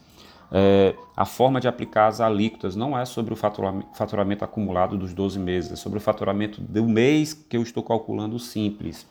É, 0.51 0.95
a 1.15 1.23
forma 1.23 1.61
de 1.61 1.67
aplicar 1.67 2.07
as 2.07 2.19
alíquotas 2.19 2.75
não 2.75 2.97
é 2.97 3.05
sobre 3.05 3.31
o 3.31 3.35
faturamento, 3.35 3.95
faturamento 3.95 4.43
acumulado 4.43 4.97
dos 4.97 5.13
12 5.13 5.37
meses, 5.37 5.71
é 5.71 5.75
sobre 5.75 5.99
o 5.99 6.01
faturamento 6.01 6.59
do 6.59 6.83
mês 6.87 7.33
que 7.33 7.55
eu 7.55 7.61
estou 7.61 7.83
calculando 7.83 8.39
simples. 8.39 9.05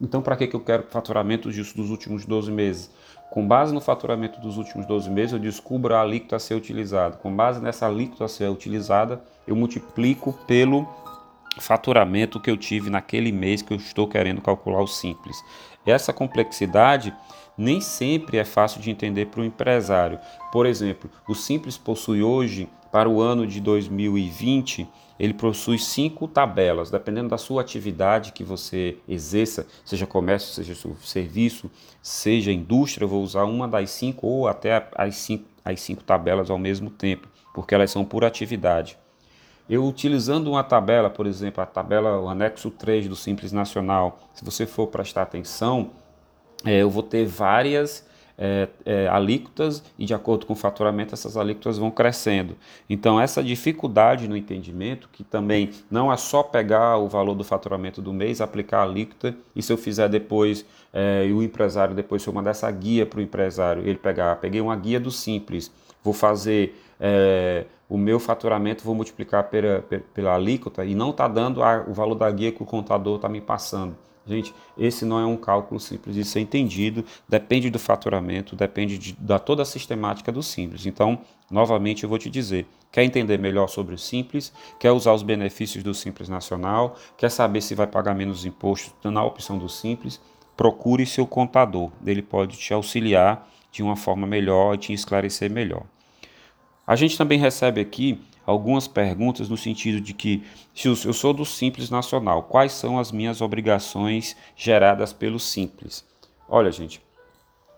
Então, 0.00 0.22
para 0.22 0.36
que, 0.36 0.46
que 0.46 0.56
eu 0.56 0.60
quero 0.60 0.84
faturamento 0.84 1.52
disso 1.52 1.76
dos 1.76 1.90
últimos 1.90 2.24
12 2.24 2.50
meses? 2.50 2.90
Com 3.30 3.46
base 3.46 3.72
no 3.72 3.80
faturamento 3.80 4.40
dos 4.40 4.56
últimos 4.56 4.84
12 4.86 5.08
meses, 5.08 5.32
eu 5.32 5.38
descubro 5.38 5.94
a 5.94 6.00
alíquota 6.00 6.34
a 6.34 6.40
ser 6.40 6.54
utilizada. 6.54 7.16
Com 7.16 7.34
base 7.34 7.60
nessa 7.60 7.86
alíquota 7.86 8.24
a 8.24 8.28
ser 8.28 8.50
utilizada, 8.50 9.22
eu 9.46 9.54
multiplico 9.54 10.32
pelo 10.48 10.88
faturamento 11.60 12.40
que 12.40 12.50
eu 12.50 12.56
tive 12.56 12.90
naquele 12.90 13.30
mês 13.30 13.62
que 13.62 13.72
eu 13.72 13.76
estou 13.76 14.08
querendo 14.08 14.40
calcular 14.40 14.82
o 14.82 14.86
simples. 14.86 15.36
Essa 15.86 16.12
complexidade 16.12 17.14
nem 17.60 17.80
sempre 17.80 18.38
é 18.38 18.44
fácil 18.44 18.80
de 18.80 18.90
entender 18.90 19.26
para 19.26 19.42
o 19.42 19.44
empresário. 19.44 20.18
Por 20.50 20.64
exemplo, 20.64 21.10
o 21.28 21.34
Simples 21.34 21.76
possui 21.76 22.22
hoje, 22.22 22.66
para 22.90 23.08
o 23.08 23.20
ano 23.20 23.46
de 23.46 23.60
2020, 23.60 24.88
ele 25.18 25.34
possui 25.34 25.78
cinco 25.78 26.26
tabelas, 26.26 26.90
dependendo 26.90 27.28
da 27.28 27.36
sua 27.36 27.60
atividade 27.60 28.32
que 28.32 28.42
você 28.42 28.96
exerça, 29.06 29.66
seja 29.84 30.06
comércio, 30.06 30.54
seja 30.54 30.74
serviço, 31.02 31.70
seja 32.02 32.50
indústria, 32.50 33.04
eu 33.04 33.08
vou 33.08 33.22
usar 33.22 33.44
uma 33.44 33.68
das 33.68 33.90
cinco 33.90 34.26
ou 34.26 34.48
até 34.48 34.88
as 34.96 35.16
cinco, 35.16 35.44
as 35.62 35.80
cinco 35.82 36.02
tabelas 36.02 36.50
ao 36.50 36.58
mesmo 36.58 36.88
tempo, 36.88 37.28
porque 37.54 37.74
elas 37.74 37.90
são 37.90 38.04
por 38.04 38.24
atividade. 38.24 38.96
Eu 39.68 39.84
utilizando 39.84 40.50
uma 40.50 40.64
tabela, 40.64 41.10
por 41.10 41.26
exemplo, 41.26 41.62
a 41.62 41.66
tabela, 41.66 42.18
o 42.18 42.28
anexo 42.28 42.70
3 42.70 43.06
do 43.06 43.14
Simples 43.14 43.52
Nacional, 43.52 44.18
se 44.34 44.44
você 44.44 44.66
for 44.66 44.88
prestar 44.88 45.22
atenção, 45.22 45.90
é, 46.64 46.82
eu 46.82 46.90
vou 46.90 47.02
ter 47.02 47.24
várias 47.26 48.08
é, 48.40 48.68
é, 48.86 49.06
alíquotas 49.06 49.84
e 49.98 50.06
de 50.06 50.14
acordo 50.14 50.46
com 50.46 50.54
o 50.54 50.56
faturamento 50.56 51.14
essas 51.14 51.36
alíquotas 51.36 51.76
vão 51.76 51.90
crescendo. 51.90 52.56
Então 52.88 53.20
essa 53.20 53.42
dificuldade 53.42 54.26
no 54.26 54.34
entendimento, 54.34 55.10
que 55.12 55.22
também 55.22 55.70
não 55.90 56.10
é 56.10 56.16
só 56.16 56.42
pegar 56.42 56.96
o 56.96 57.06
valor 57.06 57.34
do 57.34 57.44
faturamento 57.44 58.00
do 58.00 58.14
mês, 58.14 58.40
aplicar 58.40 58.78
a 58.78 58.82
alíquota 58.84 59.36
e 59.54 59.62
se 59.62 59.70
eu 59.70 59.76
fizer 59.76 60.08
depois 60.08 60.64
é, 60.90 61.26
e 61.28 61.32
o 61.34 61.42
empresário 61.42 61.94
depois 61.94 62.22
se 62.22 62.28
eu 62.28 62.32
mandar 62.32 62.52
essa 62.52 62.70
guia 62.70 63.04
para 63.04 63.18
o 63.18 63.22
empresário, 63.22 63.86
ele 63.86 63.98
pegar, 63.98 64.36
peguei 64.36 64.62
uma 64.62 64.74
guia 64.74 64.98
do 64.98 65.10
simples, 65.10 65.70
vou 66.02 66.14
fazer 66.14 66.82
é, 66.98 67.66
o 67.90 67.98
meu 67.98 68.18
faturamento 68.18 68.82
vou 68.82 68.94
multiplicar 68.94 69.50
pela, 69.50 69.84
pela 70.14 70.34
alíquota 70.34 70.82
e 70.82 70.94
não 70.94 71.10
está 71.10 71.28
dando 71.28 71.62
a, 71.62 71.84
o 71.86 71.92
valor 71.92 72.14
da 72.14 72.30
guia 72.30 72.52
que 72.52 72.62
o 72.62 72.66
contador 72.66 73.16
está 73.16 73.28
me 73.28 73.42
passando. 73.42 73.94
Gente, 74.30 74.54
esse 74.78 75.04
não 75.04 75.18
é 75.18 75.26
um 75.26 75.36
cálculo 75.36 75.80
simples 75.80 76.14
de 76.14 76.24
ser 76.24 76.38
entendido, 76.38 77.04
depende 77.28 77.68
do 77.68 77.80
faturamento, 77.80 78.54
depende 78.54 78.96
de, 78.96 79.12
da 79.14 79.40
toda 79.40 79.62
a 79.62 79.64
sistemática 79.64 80.30
do 80.30 80.40
simples. 80.40 80.86
Então, 80.86 81.18
novamente, 81.50 82.04
eu 82.04 82.08
vou 82.08 82.16
te 82.16 82.30
dizer: 82.30 82.64
quer 82.92 83.02
entender 83.02 83.40
melhor 83.40 83.66
sobre 83.66 83.92
o 83.92 83.98
simples, 83.98 84.52
quer 84.78 84.92
usar 84.92 85.14
os 85.14 85.24
benefícios 85.24 85.82
do 85.82 85.92
simples 85.92 86.28
nacional, 86.28 86.96
quer 87.18 87.28
saber 87.28 87.60
se 87.60 87.74
vai 87.74 87.88
pagar 87.88 88.14
menos 88.14 88.44
imposto 88.44 89.10
na 89.10 89.24
opção 89.24 89.58
do 89.58 89.68
simples, 89.68 90.20
procure 90.56 91.04
seu 91.06 91.26
contador, 91.26 91.90
ele 92.06 92.22
pode 92.22 92.56
te 92.56 92.72
auxiliar 92.72 93.48
de 93.72 93.82
uma 93.82 93.96
forma 93.96 94.28
melhor 94.28 94.76
e 94.76 94.78
te 94.78 94.92
esclarecer 94.92 95.50
melhor. 95.50 95.82
A 96.86 96.94
gente 96.94 97.18
também 97.18 97.38
recebe 97.38 97.80
aqui 97.80 98.20
algumas 98.50 98.88
perguntas 98.88 99.48
no 99.48 99.56
sentido 99.56 100.00
de 100.00 100.12
que, 100.12 100.42
se 100.74 100.88
eu 100.88 101.12
sou 101.12 101.32
do 101.32 101.44
Simples 101.44 101.88
Nacional, 101.88 102.42
quais 102.42 102.72
são 102.72 102.98
as 102.98 103.12
minhas 103.12 103.40
obrigações 103.40 104.36
geradas 104.56 105.12
pelo 105.12 105.38
Simples? 105.38 106.04
Olha, 106.48 106.70
gente, 106.72 107.00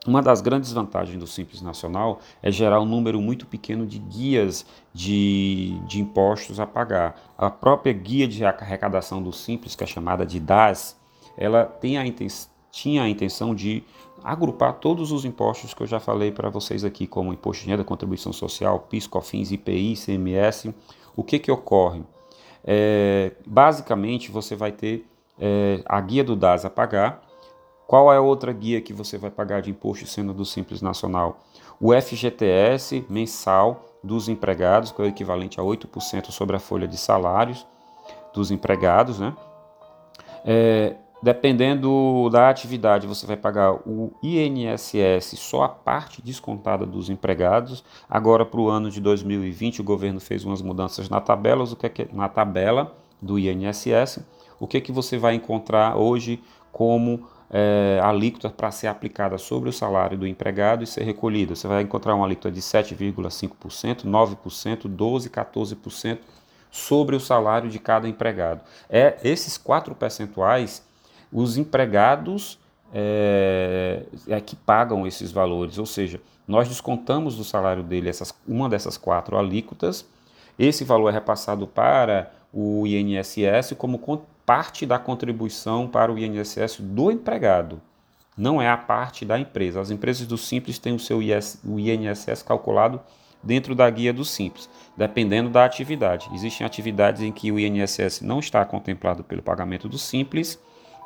uma 0.06 0.22
das 0.22 0.40
grandes 0.40 0.72
vantagens 0.72 1.18
do 1.18 1.26
Simples 1.26 1.60
Nacional 1.60 2.20
é 2.42 2.50
gerar 2.50 2.80
um 2.80 2.86
número 2.86 3.20
muito 3.20 3.46
pequeno 3.46 3.86
de 3.86 3.98
guias 3.98 4.64
de, 4.94 5.78
de 5.86 6.00
impostos 6.00 6.58
a 6.58 6.66
pagar. 6.66 7.20
A 7.36 7.50
própria 7.50 7.92
guia 7.92 8.26
de 8.26 8.44
arrecadação 8.44 9.22
do 9.22 9.32
Simples, 9.32 9.76
que 9.76 9.84
é 9.84 9.86
chamada 9.86 10.24
de 10.24 10.40
DAS, 10.40 10.96
ela 11.36 11.64
tem 11.64 11.98
a 11.98 12.06
intenção 12.06 12.50
tinha 12.72 13.02
a 13.02 13.08
intenção 13.08 13.54
de 13.54 13.84
agrupar 14.22 14.74
todos 14.74 15.12
os 15.12 15.24
impostos 15.24 15.74
que 15.74 15.82
eu 15.82 15.86
já 15.86 16.00
falei 16.00 16.30
para 16.30 16.48
vocês 16.48 16.84
aqui, 16.84 17.06
como 17.06 17.32
imposto 17.32 17.64
de 17.64 17.70
renda, 17.70 17.84
contribuição 17.84 18.32
social, 18.32 18.80
PIS, 18.80 19.06
COFINS, 19.06 19.52
IPI, 19.52 19.92
ICMS. 19.92 20.74
O 21.16 21.22
que 21.22 21.38
que 21.38 21.50
ocorre? 21.50 22.02
É, 22.64 23.32
basicamente, 23.46 24.30
você 24.30 24.54
vai 24.54 24.72
ter 24.72 25.06
é, 25.38 25.82
a 25.84 26.00
guia 26.00 26.22
do 26.22 26.36
DAS 26.36 26.64
a 26.64 26.70
pagar. 26.70 27.22
Qual 27.86 28.12
é 28.12 28.16
a 28.16 28.20
outra 28.20 28.52
guia 28.52 28.80
que 28.80 28.92
você 28.92 29.18
vai 29.18 29.30
pagar 29.30 29.60
de 29.60 29.70
imposto 29.70 30.06
sendo 30.06 30.32
do 30.32 30.44
Simples 30.44 30.80
Nacional? 30.80 31.40
O 31.80 31.92
FGTS 31.92 33.04
mensal 33.08 33.84
dos 34.02 34.28
empregados, 34.28 34.90
que 34.90 35.02
é 35.02 35.04
o 35.04 35.08
equivalente 35.08 35.60
a 35.60 35.62
8% 35.62 36.30
sobre 36.30 36.56
a 36.56 36.58
folha 36.60 36.88
de 36.88 36.96
salários 36.96 37.66
dos 38.32 38.50
empregados, 38.50 39.18
né? 39.18 39.34
É, 40.44 40.96
Dependendo 41.22 42.28
da 42.30 42.48
atividade, 42.48 43.06
você 43.06 43.24
vai 43.24 43.36
pagar 43.36 43.74
o 43.86 44.12
INSS, 44.20 45.38
só 45.38 45.62
a 45.62 45.68
parte 45.68 46.20
descontada 46.20 46.84
dos 46.84 47.08
empregados. 47.08 47.84
Agora, 48.10 48.44
para 48.44 48.60
o 48.60 48.68
ano 48.68 48.90
de 48.90 49.00
2020, 49.00 49.80
o 49.80 49.84
governo 49.84 50.18
fez 50.18 50.44
umas 50.44 50.60
mudanças 50.60 51.08
na 51.08 51.20
tabela, 51.20 51.62
o 51.62 51.76
que 51.76 51.86
é 51.86 51.88
que, 51.88 52.08
na 52.12 52.28
tabela 52.28 52.92
do 53.20 53.38
INSS. 53.38 54.18
O 54.58 54.66
que, 54.66 54.78
é 54.78 54.80
que 54.80 54.90
você 54.90 55.16
vai 55.16 55.36
encontrar 55.36 55.96
hoje 55.96 56.42
como 56.72 57.24
é, 57.48 58.00
alíquota 58.02 58.50
para 58.50 58.72
ser 58.72 58.88
aplicada 58.88 59.38
sobre 59.38 59.68
o 59.68 59.72
salário 59.72 60.18
do 60.18 60.26
empregado 60.26 60.82
e 60.82 60.88
ser 60.88 61.04
recolhida? 61.04 61.54
Você 61.54 61.68
vai 61.68 61.82
encontrar 61.82 62.16
uma 62.16 62.26
alíquota 62.26 62.50
de 62.50 62.60
7,5%, 62.60 64.04
9%, 64.04 64.88
12%, 64.88 65.28
14% 65.30 66.18
sobre 66.68 67.14
o 67.14 67.20
salário 67.20 67.70
de 67.70 67.78
cada 67.78 68.08
empregado. 68.08 68.62
É 68.90 69.18
esses 69.22 69.56
quatro 69.56 69.94
percentuais 69.94 70.82
os 71.32 71.56
empregados 71.56 72.58
é, 72.92 74.02
é, 74.28 74.40
que 74.40 74.54
pagam 74.54 75.06
esses 75.06 75.32
valores, 75.32 75.78
ou 75.78 75.86
seja, 75.86 76.20
nós 76.46 76.68
descontamos 76.68 77.36
do 77.36 77.44
salário 77.44 77.82
dele 77.82 78.08
essas, 78.08 78.34
uma 78.46 78.68
dessas 78.68 78.96
quatro 78.96 79.38
alíquotas, 79.38 80.06
esse 80.58 80.84
valor 80.84 81.08
é 81.08 81.12
repassado 81.12 81.66
para 81.66 82.30
o 82.52 82.86
INSS 82.86 83.72
como 83.78 83.98
parte 84.44 84.84
da 84.84 84.98
contribuição 84.98 85.88
para 85.88 86.12
o 86.12 86.18
INSS 86.18 86.80
do 86.80 87.10
empregado, 87.10 87.80
não 88.36 88.60
é 88.60 88.68
a 88.68 88.76
parte 88.76 89.24
da 89.24 89.38
empresa. 89.38 89.80
As 89.80 89.90
empresas 89.90 90.26
do 90.26 90.36
Simples 90.36 90.78
têm 90.78 90.94
o 90.94 90.98
seu 90.98 91.22
IS, 91.22 91.60
o 91.64 91.78
INSS 91.78 92.42
calculado 92.42 93.00
dentro 93.42 93.74
da 93.74 93.88
guia 93.90 94.12
do 94.12 94.24
Simples, 94.24 94.68
dependendo 94.96 95.50
da 95.50 95.64
atividade. 95.64 96.28
Existem 96.32 96.66
atividades 96.66 97.22
em 97.22 97.32
que 97.32 97.50
o 97.50 97.58
INSS 97.58 98.20
não 98.20 98.38
está 98.38 98.64
contemplado 98.64 99.24
pelo 99.24 99.42
pagamento 99.42 99.88
do 99.88 99.98
Simples, 99.98 100.58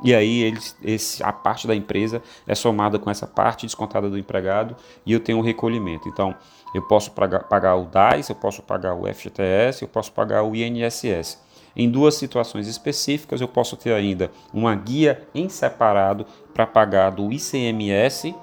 e 0.02 0.14
aí 0.14 0.42
eles, 0.42 0.76
esse, 0.82 1.22
a 1.22 1.32
parte 1.32 1.66
da 1.66 1.74
empresa 1.74 2.22
é 2.46 2.54
somada 2.54 2.98
com 2.98 3.10
essa 3.10 3.26
parte 3.26 3.66
descontada 3.66 4.10
do 4.10 4.18
empregado 4.18 4.76
e 5.04 5.12
eu 5.12 5.20
tenho 5.20 5.38
um 5.38 5.42
recolhimento. 5.42 6.08
Então, 6.08 6.34
eu 6.74 6.82
posso 6.82 7.12
pagar, 7.12 7.44
pagar 7.44 7.76
o 7.76 7.86
DAS, 7.86 8.28
eu 8.28 8.34
posso 8.34 8.62
pagar 8.62 8.94
o 8.94 9.06
FGTS, 9.06 9.82
eu 9.82 9.88
posso 9.88 10.12
pagar 10.12 10.42
o 10.42 10.54
INSS. 10.54 11.38
Em 11.74 11.90
duas 11.90 12.14
situações 12.14 12.66
específicas, 12.66 13.40
eu 13.40 13.48
posso 13.48 13.76
ter 13.76 13.92
ainda 13.92 14.30
uma 14.52 14.74
guia 14.74 15.26
em 15.34 15.48
separado 15.48 16.26
para 16.54 16.66
pagar 16.66 17.10
do 17.10 17.30
ICMS. 17.32 18.34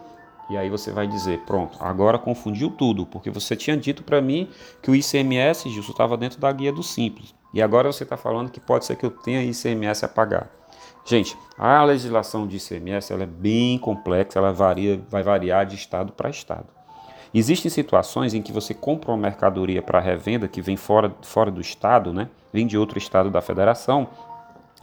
E 0.50 0.58
aí 0.58 0.70
você 0.70 0.92
vai 0.92 1.08
dizer, 1.08 1.40
pronto, 1.40 1.78
agora 1.80 2.20
confundiu 2.20 2.70
tudo, 2.70 3.06
porque 3.06 3.32
você 3.32 3.56
tinha 3.56 3.76
dito 3.76 4.04
para 4.04 4.22
mim 4.22 4.50
que 4.82 4.92
o 4.92 4.96
ICMS, 4.96 5.70
Gilson, 5.70 5.92
estava 5.92 6.16
dentro 6.16 6.40
da 6.40 6.52
guia 6.52 6.72
do 6.72 6.84
Simples. 6.84 7.34
E 7.54 7.62
agora 7.62 7.92
você 7.92 8.04
está 8.04 8.18
falando 8.18 8.52
que 8.52 8.60
pode 8.60 8.86
ser 8.86 8.96
que 8.96 9.06
eu 9.06 9.12
tenha 9.12 9.44
ICMS 9.44 10.06
a 10.06 10.08
pagar. 10.08 10.63
Gente, 11.06 11.38
a 11.58 11.84
legislação 11.84 12.48
de 12.48 12.58
ICMS 12.58 13.12
ela 13.12 13.24
é 13.24 13.28
bem 13.28 13.78
complexa, 13.78 14.40
ela 14.40 14.54
varia, 14.54 15.02
vai 15.10 15.22
variar 15.22 15.66
de 15.66 15.76
estado 15.76 16.14
para 16.14 16.30
estado. 16.30 16.68
Existem 17.34 17.70
situações 17.70 18.34
em 18.34 18.42
que 18.42 18.52
você 18.52 18.74
compra 18.74 19.12
uma 19.12 19.18
mercadoria 19.18 19.82
para 19.82 20.00
revenda 20.00 20.48
que 20.48 20.62
vem 20.62 20.78
fora, 20.78 21.14
fora 21.24 21.52
do 21.52 21.60
estado, 21.60 22.14
né? 22.14 22.30
vem 22.54 22.66
de 22.66 22.78
outro 22.78 22.98
estado 22.98 23.30
da 23.30 23.42
federação. 23.42 24.08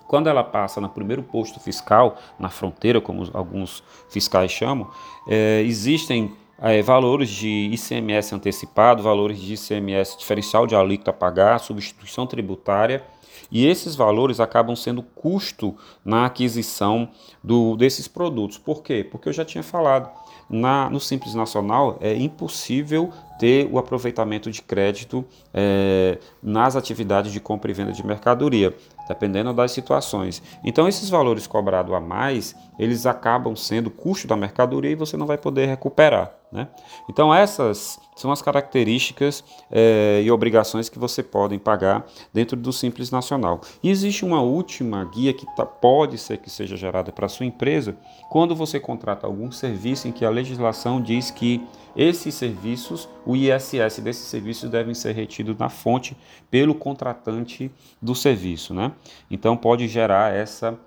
Quando 0.09 0.29
ela 0.29 0.43
passa 0.43 0.81
no 0.81 0.89
primeiro 0.89 1.23
posto 1.23 1.61
fiscal, 1.61 2.19
na 2.39 2.51
fronteira, 2.51 3.01
como 3.01 3.31
alguns 3.33 3.83
fiscais 4.11 4.51
chamam, 4.51 4.91
é, 5.29 5.63
existem 5.63 6.35
é, 6.61 6.83
valores 6.83 7.31
de 7.31 7.71
ICMS 7.73 8.35
antecipado, 8.35 9.03
valores 9.03 9.39
de 9.39 9.55
ICMS 9.55 10.19
diferencial 10.19 10.67
de 10.67 10.75
alíquota 10.75 11.13
a 11.13 11.15
pagar, 11.15 11.59
substituição 11.61 12.27
tributária 12.27 13.05
e 13.51 13.67
esses 13.67 13.95
valores 13.95 14.41
acabam 14.41 14.75
sendo 14.75 15.03
custo 15.03 15.77
na 16.05 16.27
aquisição 16.27 17.09
do, 17.43 17.77
desses 17.77 18.09
produtos. 18.09 18.59
Por 18.59 18.83
quê? 18.83 19.05
Porque 19.05 19.29
eu 19.29 19.33
já 19.33 19.45
tinha 19.45 19.63
falado, 19.63 20.11
na, 20.51 20.91
no 20.91 20.99
Simples 20.99 21.35
Nacional 21.35 21.97
é 22.01 22.15
impossível 22.17 23.13
ter 23.39 23.69
o 23.73 23.79
aproveitamento 23.79 24.51
de 24.51 24.61
crédito 24.61 25.25
é, 25.55 26.19
nas 26.43 26.75
atividades 26.75 27.33
de 27.33 27.41
compra 27.41 27.71
e 27.71 27.75
venda 27.75 27.93
de 27.93 28.05
mercadoria, 28.05 28.77
dependendo 29.11 29.53
das 29.53 29.73
situações. 29.73 30.41
Então, 30.65 30.87
esses 30.87 31.11
valores 31.11 31.47
cobrados 31.47 31.93
a 31.93 32.01
mais, 32.01 32.55
eles 32.79 33.07
acabam 33.07 33.57
sendo 33.57 33.91
custo 33.91 34.29
da 34.29 34.37
mercadoria 34.37 34.93
e 34.93 34.95
você 34.95 35.17
não 35.17 35.27
vai 35.27 35.37
poder 35.37 35.67
recuperar. 35.67 36.33
Né? 36.53 36.69
Então, 37.09 37.33
essas 37.35 37.99
são 38.17 38.31
as 38.31 38.43
características 38.43 39.43
é, 39.71 40.21
e 40.23 40.31
obrigações 40.31 40.89
que 40.89 40.99
você 40.99 41.23
pode 41.23 41.57
pagar 41.59 42.05
dentro 42.33 42.57
do 42.57 42.73
Simples 42.73 43.11
Nacional. 43.11 43.61
E 43.83 43.91
existe 43.91 44.25
uma 44.25 44.43
última 44.43 45.05
guia 45.05 45.33
que 45.33 45.47
tá, 45.55 45.65
pode 45.65 46.19
ser 46.19 46.39
que 46.39 46.51
seja 46.51 46.77
gerada 46.77 47.13
para 47.13 47.29
sua 47.29 47.47
empresa 47.47 47.97
quando 48.29 48.55
você 48.55 48.79
contrata 48.79 49.27
algum 49.27 49.51
serviço 49.51 50.09
em 50.09 50.13
que 50.13 50.25
a 50.25 50.31
legislação 50.31 51.01
diz 51.01 51.31
que 51.31 51.67
esses 51.97 52.35
serviços, 52.35 53.09
o 53.27 53.35
ISS 53.37 54.01
desses 54.01 54.27
serviços 54.27 54.71
devem 54.71 54.95
ser 54.95 55.13
retidos 55.13 55.57
na 55.57 55.69
fonte 55.69 56.17
pelo 56.51 56.75
contratante 56.75 57.71
do 58.01 58.15
serviço. 58.15 58.75
Né? 58.75 58.93
Então 59.31 59.57
pode 59.57 59.89
gerar 59.89 60.35
essa 60.35 60.79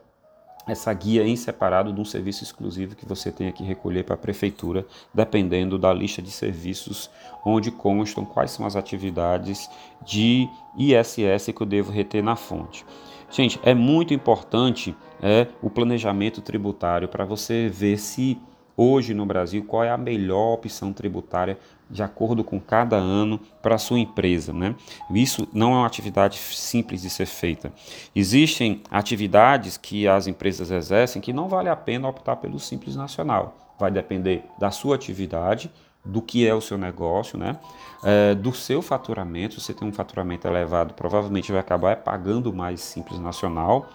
essa 0.65 0.93
guia 0.93 1.27
em 1.27 1.35
separado 1.35 1.91
de 1.91 1.99
um 1.99 2.05
serviço 2.05 2.43
exclusivo 2.43 2.95
que 2.95 3.05
você 3.05 3.31
tenha 3.31 3.51
que 3.51 3.63
recolher 3.63 4.03
para 4.03 4.15
a 4.15 4.17
prefeitura, 4.17 4.85
dependendo 5.13 5.77
da 5.77 5.91
lista 5.91 6.21
de 6.21 6.31
serviços 6.31 7.09
onde 7.45 7.69
constam 7.69 8.23
quais 8.23 8.51
são 8.51 8.65
as 8.65 8.75
atividades 8.75 9.69
de 10.05 10.47
ISS 10.77 11.51
que 11.53 11.61
eu 11.61 11.67
devo 11.67 11.91
reter 11.91 12.23
na 12.23 12.35
fonte. 12.35 12.85
Gente, 13.29 13.59
é 13.63 13.73
muito 13.73 14.13
importante 14.13 14.95
é, 15.21 15.47
o 15.61 15.69
planejamento 15.69 16.41
tributário 16.41 17.07
para 17.07 17.25
você 17.25 17.67
ver 17.67 17.97
se 17.97 18.39
hoje 18.75 19.13
no 19.13 19.25
Brasil 19.25 19.63
qual 19.65 19.83
é 19.83 19.89
a 19.89 19.97
melhor 19.97 20.53
opção 20.53 20.91
tributária 20.91 21.57
de 21.89 22.01
acordo 22.01 22.43
com 22.43 22.59
cada 22.59 22.95
ano 22.95 23.39
para 23.61 23.75
a 23.75 23.77
sua 23.77 23.99
empresa. 23.99 24.51
Né? 24.51 24.75
Isso 25.13 25.47
não 25.53 25.73
é 25.73 25.77
uma 25.77 25.87
atividade 25.87 26.37
simples 26.37 27.01
de 27.01 27.09
ser 27.09 27.27
feita. 27.27 27.71
Existem 28.15 28.81
atividades 28.89 29.77
que 29.77 30.07
as 30.07 30.27
empresas 30.27 30.71
exercem 30.71 31.21
que 31.21 31.31
não 31.31 31.47
vale 31.47 31.69
a 31.69 31.75
pena 31.75 32.07
optar 32.07 32.37
pelo 32.37 32.59
Simples 32.59 32.95
Nacional. 32.95 33.75
Vai 33.79 33.91
depender 33.91 34.43
da 34.57 34.71
sua 34.71 34.95
atividade, 34.95 35.69
do 36.05 36.21
que 36.21 36.47
é 36.47 36.53
o 36.53 36.61
seu 36.61 36.77
negócio, 36.77 37.37
né? 37.37 37.57
É, 38.03 38.35
do 38.35 38.53
seu 38.53 38.81
faturamento. 38.81 39.55
Se 39.55 39.67
você 39.67 39.73
tem 39.73 39.87
um 39.87 39.93
faturamento 39.93 40.47
elevado, 40.47 40.93
provavelmente 40.93 41.51
vai 41.51 41.61
acabar 41.61 41.95
pagando 41.97 42.51
mais 42.51 42.81
Simples 42.81 43.19
Nacional. 43.19 43.87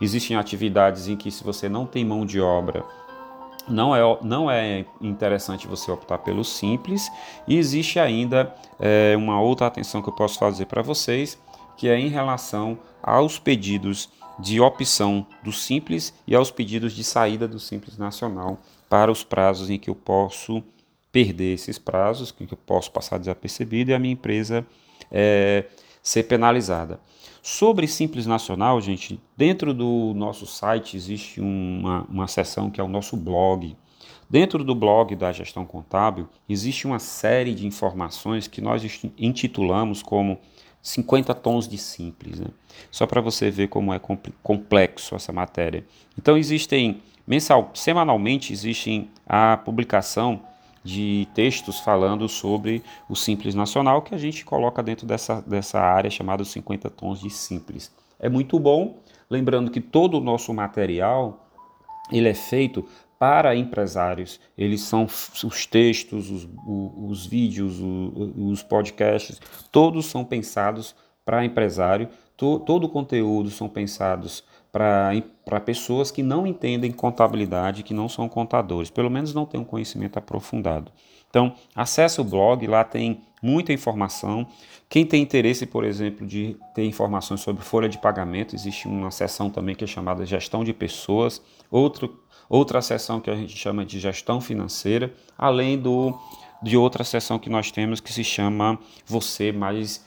Existem 0.00 0.36
atividades 0.36 1.08
em 1.08 1.16
que, 1.16 1.30
se 1.30 1.42
você 1.42 1.68
não 1.68 1.86
tem 1.86 2.04
mão 2.04 2.26
de 2.26 2.40
obra, 2.40 2.84
não 3.68 3.94
é, 3.94 4.18
não 4.22 4.50
é 4.50 4.84
interessante 5.00 5.66
você 5.66 5.90
optar 5.90 6.18
pelo 6.18 6.44
simples. 6.44 7.10
E 7.46 7.56
existe 7.56 7.98
ainda 7.98 8.54
é, 8.78 9.14
uma 9.16 9.40
outra 9.40 9.66
atenção 9.66 10.02
que 10.02 10.08
eu 10.08 10.14
posso 10.14 10.38
fazer 10.38 10.66
para 10.66 10.82
vocês, 10.82 11.38
que 11.76 11.88
é 11.88 11.98
em 11.98 12.08
relação 12.08 12.78
aos 13.02 13.38
pedidos 13.38 14.08
de 14.38 14.60
opção 14.60 15.26
do 15.42 15.52
simples 15.52 16.12
e 16.26 16.34
aos 16.34 16.50
pedidos 16.50 16.92
de 16.92 17.04
saída 17.04 17.46
do 17.46 17.60
simples 17.60 17.96
nacional 17.96 18.58
para 18.88 19.10
os 19.10 19.22
prazos 19.22 19.70
em 19.70 19.78
que 19.78 19.88
eu 19.88 19.94
posso 19.94 20.62
perder 21.12 21.54
esses 21.54 21.78
prazos, 21.78 22.32
que 22.32 22.42
eu 22.42 22.58
posso 22.66 22.90
passar 22.90 23.18
desapercebido 23.18 23.90
e 23.90 23.94
a 23.94 23.98
minha 23.98 24.12
empresa 24.12 24.66
é, 25.10 25.64
ser 26.02 26.24
penalizada. 26.24 26.98
Sobre 27.46 27.86
Simples 27.86 28.24
Nacional, 28.24 28.80
gente, 28.80 29.20
dentro 29.36 29.74
do 29.74 30.14
nosso 30.16 30.46
site 30.46 30.96
existe 30.96 31.42
uma, 31.42 32.06
uma 32.08 32.26
seção 32.26 32.70
que 32.70 32.80
é 32.80 32.82
o 32.82 32.88
nosso 32.88 33.18
blog. 33.18 33.76
Dentro 34.30 34.64
do 34.64 34.74
blog 34.74 35.14
da 35.14 35.30
gestão 35.30 35.66
contábil 35.66 36.26
existe 36.48 36.86
uma 36.86 36.98
série 36.98 37.54
de 37.54 37.66
informações 37.66 38.48
que 38.48 38.62
nós 38.62 38.82
intitulamos 39.18 40.02
como 40.02 40.38
50 40.80 41.34
tons 41.34 41.68
de 41.68 41.76
simples, 41.76 42.40
né? 42.40 42.46
só 42.90 43.06
para 43.06 43.20
você 43.20 43.50
ver 43.50 43.68
como 43.68 43.92
é 43.92 44.00
complexo 44.42 45.14
essa 45.14 45.30
matéria. 45.30 45.84
Então 46.18 46.38
existem 46.38 47.02
mensal, 47.26 47.70
semanalmente 47.74 48.54
existem 48.54 49.10
a 49.26 49.58
publicação 49.58 50.40
de 50.84 51.26
textos 51.34 51.80
falando 51.80 52.28
sobre 52.28 52.82
o 53.08 53.16
Simples 53.16 53.54
Nacional, 53.54 54.02
que 54.02 54.14
a 54.14 54.18
gente 54.18 54.44
coloca 54.44 54.82
dentro 54.82 55.06
dessa, 55.06 55.40
dessa 55.40 55.80
área 55.80 56.10
chamada 56.10 56.44
50 56.44 56.90
Tons 56.90 57.20
de 57.20 57.30
Simples. 57.30 57.90
É 58.20 58.28
muito 58.28 58.58
bom, 58.60 58.98
lembrando 59.30 59.70
que 59.70 59.80
todo 59.80 60.18
o 60.18 60.20
nosso 60.20 60.52
material 60.52 61.48
ele 62.12 62.28
é 62.28 62.34
feito 62.34 62.84
para 63.18 63.56
empresários. 63.56 64.38
Eles 64.58 64.82
são 64.82 65.04
os 65.04 65.66
textos, 65.66 66.30
os, 66.30 66.48
os 66.66 67.26
vídeos, 67.26 67.80
os 67.80 68.62
podcasts, 68.62 69.40
todos 69.72 70.06
são 70.06 70.24
pensados 70.24 70.94
para 71.24 71.44
empresário. 71.44 72.10
todo 72.36 72.84
o 72.84 72.88
conteúdo 72.88 73.48
são 73.48 73.68
pensados 73.68 74.44
para 74.74 75.60
pessoas 75.60 76.10
que 76.10 76.20
não 76.20 76.44
entendem 76.44 76.90
contabilidade, 76.90 77.84
que 77.84 77.94
não 77.94 78.08
são 78.08 78.28
contadores, 78.28 78.90
pelo 78.90 79.08
menos 79.08 79.32
não 79.32 79.46
têm 79.46 79.60
um 79.60 79.64
conhecimento 79.64 80.18
aprofundado. 80.18 80.90
Então, 81.30 81.54
acesse 81.76 82.20
o 82.20 82.24
blog, 82.24 82.66
lá 82.66 82.82
tem 82.82 83.20
muita 83.40 83.72
informação. 83.72 84.44
Quem 84.88 85.06
tem 85.06 85.22
interesse, 85.22 85.64
por 85.64 85.84
exemplo, 85.84 86.26
de 86.26 86.56
ter 86.74 86.84
informações 86.84 87.40
sobre 87.40 87.62
folha 87.62 87.88
de 87.88 87.98
pagamento, 87.98 88.56
existe 88.56 88.88
uma 88.88 89.12
seção 89.12 89.48
também 89.48 89.76
que 89.76 89.84
é 89.84 89.86
chamada 89.86 90.26
gestão 90.26 90.64
de 90.64 90.72
pessoas, 90.72 91.40
outro, 91.70 92.20
outra 92.48 92.82
seção 92.82 93.20
que 93.20 93.30
a 93.30 93.36
gente 93.36 93.56
chama 93.56 93.84
de 93.84 94.00
gestão 94.00 94.40
financeira, 94.40 95.14
além 95.38 95.78
do, 95.78 96.18
de 96.60 96.76
outra 96.76 97.04
seção 97.04 97.38
que 97.38 97.48
nós 97.48 97.70
temos 97.70 98.00
que 98.00 98.12
se 98.12 98.24
chama 98.24 98.76
você 99.06 99.52
mais 99.52 100.04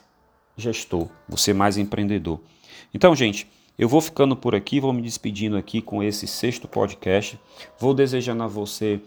gestor, 0.58 1.08
você 1.30 1.54
mais 1.54 1.78
empreendedor. 1.78 2.42
Então, 2.94 3.16
gente, 3.16 3.48
eu 3.78 3.88
vou 3.88 4.02
ficando 4.02 4.36
por 4.36 4.56
aqui, 4.56 4.80
vou 4.80 4.92
me 4.92 5.02
despedindo 5.02 5.56
aqui 5.56 5.82
com 5.82 6.02
esse 6.02 6.26
sexto 6.26 6.68
podcast. 6.68 7.40
Vou 7.80 7.94
desejando 7.94 8.42
a 8.42 8.48
você 8.48 9.00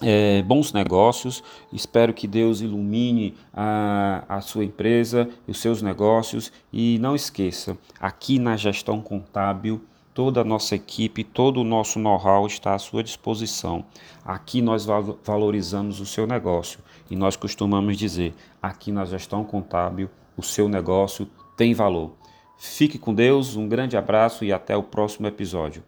é, 0.00 0.42
bons 0.42 0.72
negócios. 0.72 1.42
Espero 1.70 2.14
que 2.14 2.26
Deus 2.26 2.62
ilumine 2.62 3.34
a, 3.52 4.24
a 4.26 4.40
sua 4.40 4.64
empresa 4.64 5.28
os 5.46 5.58
seus 5.58 5.82
negócios. 5.82 6.50
E 6.72 6.98
não 6.98 7.14
esqueça, 7.14 7.76
aqui 8.00 8.38
na 8.38 8.56
gestão 8.56 9.02
contábil, 9.02 9.82
toda 10.14 10.40
a 10.40 10.44
nossa 10.44 10.74
equipe, 10.74 11.22
todo 11.22 11.60
o 11.60 11.64
nosso 11.64 11.98
know-how 11.98 12.46
está 12.46 12.74
à 12.74 12.78
sua 12.78 13.02
disposição. 13.02 13.84
Aqui 14.24 14.62
nós 14.62 14.86
valorizamos 15.24 16.00
o 16.00 16.06
seu 16.06 16.26
negócio 16.26 16.80
e 17.10 17.16
nós 17.16 17.36
costumamos 17.36 17.98
dizer: 17.98 18.34
aqui 18.62 18.90
na 18.90 19.04
gestão 19.04 19.44
contábil, 19.44 20.08
o 20.36 20.42
seu 20.42 20.68
negócio 20.68 21.28
tem 21.56 21.74
valor. 21.74 22.19
Fique 22.62 22.98
com 22.98 23.14
Deus, 23.14 23.56
um 23.56 23.66
grande 23.66 23.96
abraço 23.96 24.44
e 24.44 24.52
até 24.52 24.76
o 24.76 24.82
próximo 24.82 25.26
episódio. 25.26 25.82